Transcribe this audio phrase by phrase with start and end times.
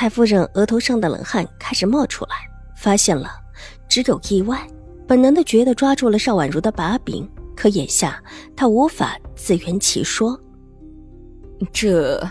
[0.00, 2.36] 太夫人额头上的冷汗开始冒出来，
[2.76, 3.32] 发现了，
[3.88, 4.64] 只有意外，
[5.08, 8.22] 本能的觉得抓住了邵婉如的把柄，可眼下
[8.54, 10.40] 她无法自圆其说。
[11.72, 12.24] 这，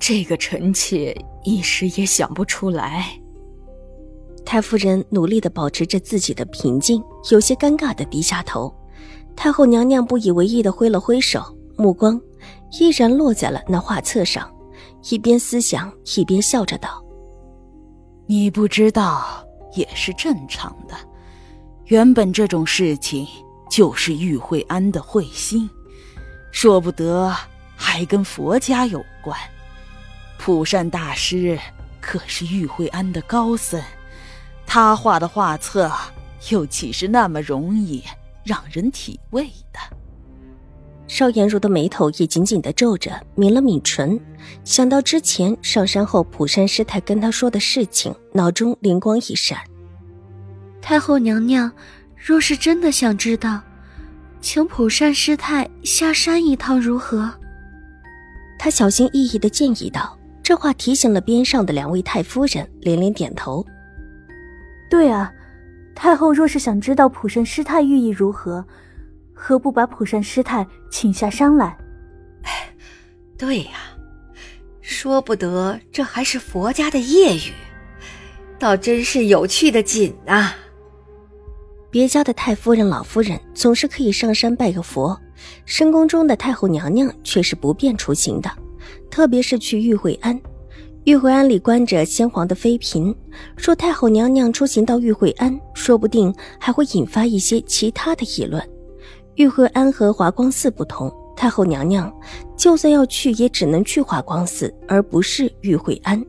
[0.00, 3.06] 这个臣妾一时也想不出来。
[4.44, 7.00] 太夫人努力的保持着自己的平静，
[7.30, 8.74] 有些尴尬的低下头。
[9.36, 11.40] 太后娘娘不以为意的挥了挥手，
[11.76, 12.20] 目光
[12.80, 14.52] 依然落在了那画册上。
[15.08, 17.02] 一边思想，一边笑着道
[18.26, 20.94] ：“你不知道也是正常的。
[21.86, 23.26] 原本这种事情
[23.70, 25.68] 就是玉慧安的慧心，
[26.52, 27.34] 说不得
[27.74, 29.38] 还跟佛家有关。
[30.38, 31.58] 普善大师
[32.00, 33.82] 可是玉慧安的高僧，
[34.66, 35.90] 他画的画册
[36.50, 38.04] 又岂是那么容易
[38.44, 39.80] 让人体味的？”
[41.20, 44.18] 邵颜如的眉头也紧紧的皱着，抿了抿唇，
[44.64, 49.58] 想到之前上山后普山师太跟他说的事情，脑中灵光一闪。
[50.80, 51.70] 太后娘娘，
[52.16, 53.60] 若是真的想知道，
[54.40, 57.30] 请普善师太下山一趟如何？
[58.58, 60.18] 他小心翼翼的建议道。
[60.42, 63.62] 这话提醒了边上的两位太夫人，连连点头。
[64.88, 65.30] 对啊，
[65.94, 68.64] 太后若是想知道普善师太寓意如何。
[69.42, 71.74] 何不把普善师太请下山来？
[73.38, 73.96] 对呀，
[74.82, 77.52] 说不得这还是佛家的业语，
[78.58, 80.54] 倒真是有趣的紧啊！
[81.90, 85.18] 别家的太夫人、老夫人总是可以上山拜个佛，
[85.64, 88.50] 深宫中的太后娘娘却是不便出行的，
[89.10, 90.38] 特别是去玉惠庵。
[91.04, 93.16] 玉惠庵里关着先皇的妃嫔，
[93.56, 98.62] 说太后娘娘出行到玉惠庵，说不定还会引发一些其他的议论。
[99.40, 102.14] 玉慧庵和华光寺不同，太后娘娘
[102.58, 106.22] 就算要去，也只能去华光寺，而不是玉慧庵。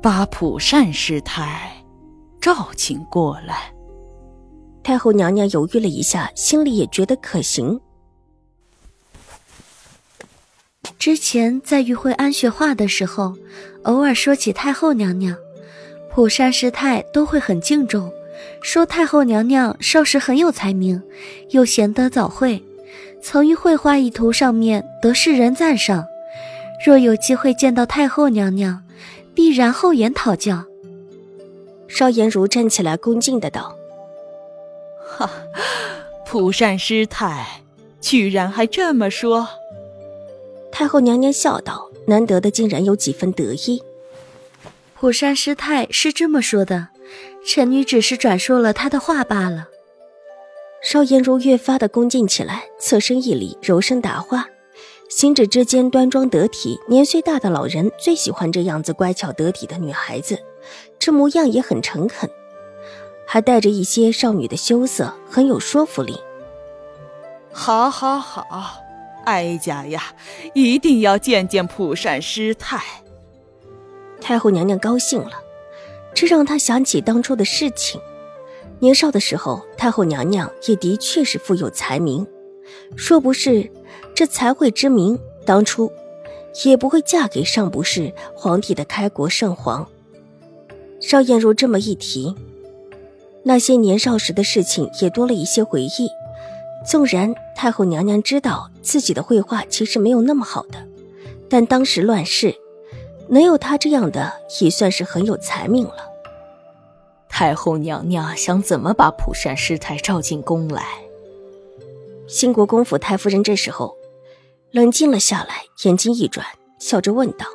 [0.00, 1.72] 把普善师太
[2.40, 3.74] 召请过来。
[4.84, 7.80] 太后娘娘犹豫了一下，心里也觉得可行。
[10.96, 13.34] 之前在玉慧安学画的时候，
[13.82, 15.36] 偶尔说起太后娘娘，
[16.08, 18.12] 普善师太都会很敬重。
[18.62, 21.02] 说太后娘娘少时很有才名，
[21.50, 22.62] 又贤德早慧，
[23.22, 26.06] 曾于绘画一图上面得世人赞赏。
[26.84, 28.82] 若有机会见到太后娘娘，
[29.34, 30.64] 必然厚颜讨教。
[31.88, 33.76] 邵颜如站起来恭敬的道
[35.16, 35.30] ：“哈，
[36.26, 37.62] 普善师太
[38.00, 39.48] 居然还这么说。”
[40.70, 43.82] 太后娘娘笑道：“难得的竟然有几分得意。”
[44.94, 46.88] 普善师太是这么说的。
[47.44, 49.68] 臣女只是转述了他的话罢了。
[50.82, 54.46] 邵颜如越发的恭敬起来，侧身一礼，柔声答话，
[55.08, 56.78] 行止之间端庄得体。
[56.88, 60.38] 年岁大的老人最喜欢这样子乖巧得体的女孩子，
[60.98, 62.30] 这模样也很诚恳，
[63.26, 66.18] 还带着一些少女的羞涩，很有说服力。
[67.52, 68.80] 好，好，好，
[69.24, 70.14] 哀家呀，
[70.54, 72.80] 一定要见见普善师太。
[74.18, 75.32] 太后娘娘高兴了。
[76.14, 78.00] 这让他想起当初的事情。
[78.78, 82.26] 年少的时候，太后娘娘也的确是富有才名，
[82.96, 83.70] 若不是
[84.14, 85.90] 这才慧之名，当初
[86.64, 89.86] 也不会嫁给尚不是皇帝的开国圣皇。
[91.00, 92.34] 邵艳如这么一提，
[93.42, 96.10] 那些年少时的事情也多了一些回忆。
[96.86, 100.78] 纵然太后娘娘知道自己的绘画其实没有那么好的，
[101.48, 102.54] 但当时乱世。
[103.30, 106.04] 能有他这样的，也算是很有才名了。
[107.28, 110.84] 太后娘娘想怎么把蒲善师太召进宫来？
[112.26, 113.96] 兴国公府太夫人这时候
[114.72, 116.44] 冷静了下来，眼睛一转，
[116.80, 117.46] 笑着问道：“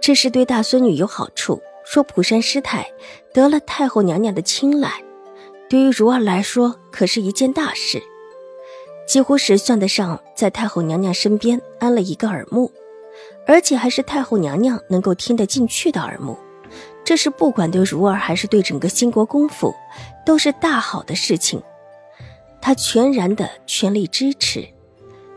[0.00, 1.60] 这是对大孙女有好处。
[1.84, 2.86] 说普善师太
[3.34, 5.02] 得了太后娘娘的青睐，
[5.68, 8.02] 对于如儿来说可是一件大事，
[9.06, 12.72] 几乎是算得上在太后娘娘身边安了一个耳目。”
[13.46, 16.38] 而且还是太后娘娘能够听得进去的耳目，
[17.04, 19.74] 这是不管对如儿还是对整个兴国公府，
[20.24, 21.62] 都是大好的事情。
[22.60, 24.66] 她全然的全力支持，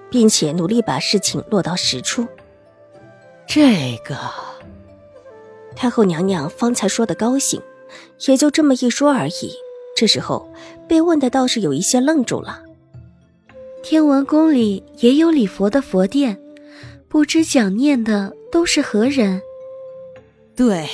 [0.09, 2.27] 并且努力把事情落到实处。
[3.47, 4.17] 这个，
[5.75, 7.61] 太后娘娘方才说的高兴，
[8.27, 9.53] 也就这么一说而已。
[9.95, 10.51] 这时候
[10.87, 12.61] 被问的倒是有一些愣住了。
[13.83, 16.39] 天文宫里也有礼佛的佛殿，
[17.13, 19.39] 不知讲念的都是何人？
[20.55, 20.89] 对，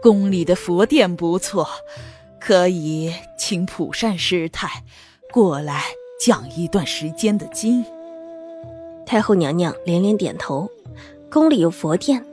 [0.00, 1.68] 宫里的佛殿不错，
[2.40, 4.82] 可以请普善师太
[5.30, 5.82] 过来
[6.18, 7.84] 讲一段时间的经。
[9.04, 10.70] 太后娘娘连连点头。
[11.30, 12.24] 宫里有佛殿，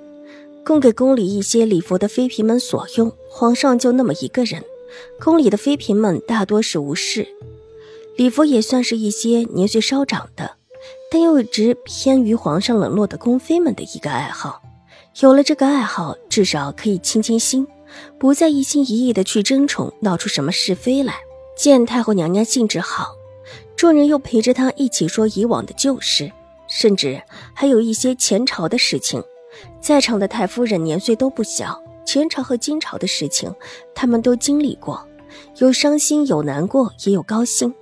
[0.66, 3.12] 供给宫里一些礼佛的妃嫔们所用。
[3.30, 4.64] 皇上就那么一个人，
[5.20, 7.28] 宫里的妃嫔们大多是无事。
[8.16, 10.56] 礼佛也算是一些年岁稍长的，
[11.10, 14.62] 但又一直偏于皇上冷落的宫妃们的一个爱好。
[15.22, 17.68] 有了这个爱好，至少可以清清心，
[18.20, 21.16] 不再一心一意的去争宠，闹出什么是非来。
[21.58, 23.16] 见太后娘娘兴致好，
[23.76, 26.32] 众人又陪着她一起说以往的旧事。
[26.68, 27.22] 甚至
[27.54, 29.24] 还有一些前朝的事情，
[29.82, 33.50] 在场的太夫人年岁都不小，前朝和今朝的事情，
[33.96, 35.02] 他们都经历过，
[35.60, 37.74] 有伤心，有难过，也有高兴，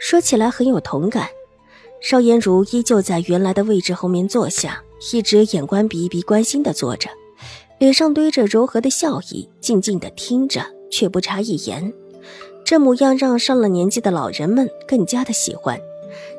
[0.00, 1.28] 说起来很有同感。
[2.04, 7.08] 邵颜如依旧在原来的位置后面坐下，一直眼观鼻，鼻关心的坐着，
[7.78, 11.90] 脸上堆着柔和的笑意，静静的听着，却不插一言。
[12.62, 15.80] 这模样让上了年纪的老人们更加的喜欢，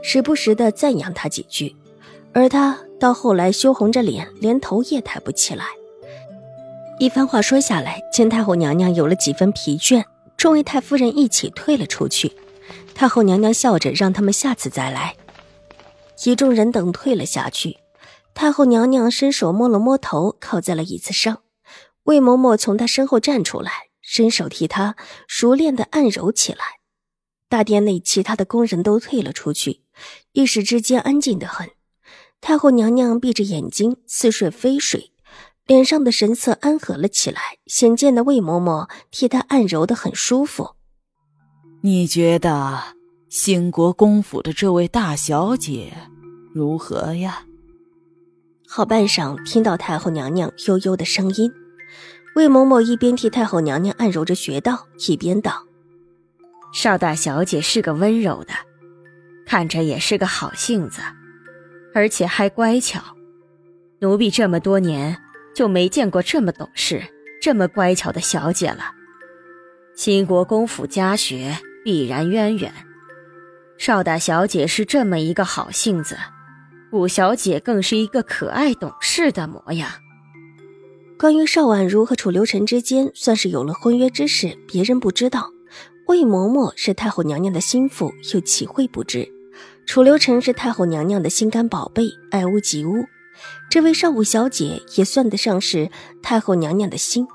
[0.03, 1.75] 时不时的赞扬他几句。
[2.31, 5.65] 而他到后来羞红着脸，连头也抬不起来。
[6.99, 10.03] 一番话说下来，见太后娘娘有了几分疲倦，
[10.37, 12.31] 众位太夫人一起退了出去。
[12.93, 15.15] 太后娘娘笑着让他们下次再来。
[16.23, 17.77] 一众人等退了下去，
[18.33, 21.41] 太后娘娘伸手摸了摸头，靠在了椅子上。
[22.03, 24.95] 魏嬷嬷从她身后站出来，伸手替她
[25.27, 26.79] 熟练的按揉起来。
[27.49, 29.81] 大殿内其他的宫人都退了出去，
[30.31, 31.69] 一时之间安静的很。
[32.41, 35.11] 太后娘娘闭着眼睛似睡非睡，
[35.65, 40.71] 脸上的神色安和了起来，显见的魏嬷嬷替她按揉的很舒服。
[41.81, 42.94] 你觉得
[43.37, 45.91] 兴国公府的这位大小姐
[46.53, 47.43] 如何呀？
[48.65, 51.51] 好半晌，听到太后娘娘悠悠的声音，
[52.37, 55.65] 魏嬷嬷一边替太后娘娘按揉着穴道，一边道
[56.73, 58.53] ：“邵大小姐是个温柔的，
[59.45, 61.01] 看着也是个好性子。”
[61.93, 63.01] 而且还乖巧，
[63.99, 65.21] 奴婢这么多年
[65.53, 67.03] 就没见过这么懂事、
[67.41, 68.93] 这么乖巧的小姐了。
[69.93, 72.73] 新国公府家学必然渊源，
[73.77, 76.17] 邵大小姐是这么一个好性子，
[76.91, 79.89] 五小姐更是一个可爱懂事的模样。
[81.19, 85.49] 关于邵婉如和楚留臣之间算是有了婚约之事，别人不知道。
[86.07, 89.27] 魏嬷嬷是太后娘娘的心腹，又岂会不知？
[89.85, 93.05] 楚留臣是太后娘娘的心肝宝贝，爱屋及乌。
[93.69, 95.89] 这位邵武小姐也算得上是
[96.23, 97.27] 太后娘娘的心，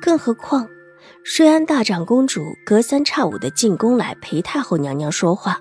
[0.00, 0.68] 更何况
[1.36, 5.60] 瑞安大长公主隔三差五的进宫来陪太后娘娘说话，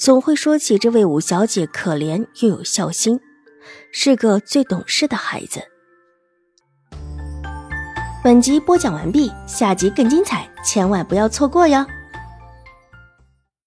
[0.00, 3.20] 总会说起这位五小姐可怜又有孝心，
[3.92, 5.60] 是个最懂事的孩子。
[8.24, 11.84] 本集播讲完毕，下集更精彩，千万不要错过哟。